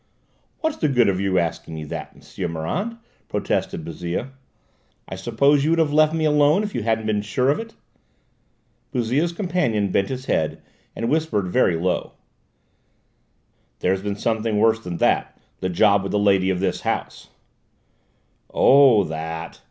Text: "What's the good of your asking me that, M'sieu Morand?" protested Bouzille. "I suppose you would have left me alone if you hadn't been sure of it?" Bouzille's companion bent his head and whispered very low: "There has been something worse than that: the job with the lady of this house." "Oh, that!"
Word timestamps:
"What's 0.61 0.77
the 0.77 0.87
good 0.87 1.09
of 1.09 1.21
your 1.21 1.37
asking 1.37 1.75
me 1.75 1.83
that, 1.83 2.15
M'sieu 2.15 2.47
Morand?" 2.47 2.97
protested 3.29 3.85
Bouzille. 3.85 4.31
"I 5.07 5.13
suppose 5.15 5.63
you 5.63 5.69
would 5.69 5.77
have 5.77 5.93
left 5.93 6.11
me 6.11 6.25
alone 6.25 6.63
if 6.63 6.73
you 6.73 6.81
hadn't 6.81 7.05
been 7.05 7.21
sure 7.21 7.51
of 7.51 7.59
it?" 7.59 7.75
Bouzille's 8.91 9.31
companion 9.31 9.91
bent 9.91 10.09
his 10.09 10.25
head 10.25 10.59
and 10.95 11.07
whispered 11.07 11.49
very 11.49 11.75
low: 11.77 12.13
"There 13.81 13.91
has 13.91 14.01
been 14.01 14.15
something 14.15 14.57
worse 14.57 14.79
than 14.79 14.97
that: 14.97 15.39
the 15.59 15.69
job 15.69 16.01
with 16.01 16.13
the 16.13 16.17
lady 16.17 16.49
of 16.49 16.61
this 16.61 16.81
house." 16.81 17.27
"Oh, 18.51 19.03
that!" 19.03 19.59